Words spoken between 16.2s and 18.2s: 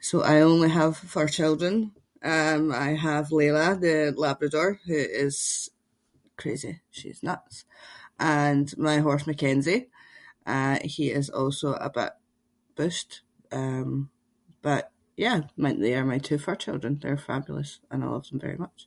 two fur children. They’re fabulous and I